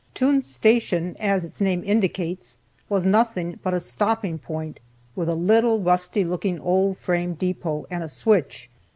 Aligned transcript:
Toone's 0.15 0.47
Station, 0.49 1.15
as 1.19 1.45
its 1.45 1.61
name 1.61 1.83
indicates, 1.85 2.57
was 2.89 3.05
nothing 3.05 3.59
but 3.61 3.75
a 3.75 3.79
stopping 3.79 4.39
point, 4.39 4.79
with 5.15 5.29
a 5.29 5.35
little 5.35 5.79
rusty 5.79 6.23
looking 6.23 6.59
old 6.59 6.97
frame 6.97 7.35
depot 7.35 7.85
and 7.91 8.03
a 8.03 8.07
switch. 8.07 8.67